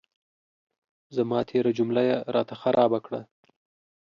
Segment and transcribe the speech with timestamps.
[1.15, 3.21] زما تېره جمله یې را ته خرابه کړه.